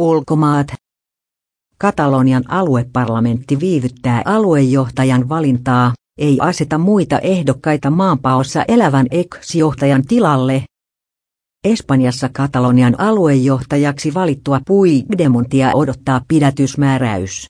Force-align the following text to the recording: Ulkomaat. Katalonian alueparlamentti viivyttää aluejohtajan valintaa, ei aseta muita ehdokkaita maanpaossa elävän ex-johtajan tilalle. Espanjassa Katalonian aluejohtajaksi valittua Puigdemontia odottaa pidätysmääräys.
Ulkomaat. 0.00 0.66
Katalonian 1.78 2.44
alueparlamentti 2.48 3.60
viivyttää 3.60 4.22
aluejohtajan 4.24 5.28
valintaa, 5.28 5.92
ei 6.18 6.38
aseta 6.40 6.78
muita 6.78 7.18
ehdokkaita 7.18 7.90
maanpaossa 7.90 8.64
elävän 8.68 9.06
ex-johtajan 9.10 10.02
tilalle. 10.06 10.64
Espanjassa 11.64 12.28
Katalonian 12.32 13.00
aluejohtajaksi 13.00 14.14
valittua 14.14 14.60
Puigdemontia 14.66 15.70
odottaa 15.74 16.20
pidätysmääräys. 16.28 17.46